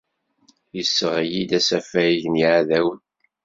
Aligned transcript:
Yesseɣli-d 0.75 1.51
asafag 1.59 2.19
n 2.27 2.39
yeεdawen. 2.41 3.01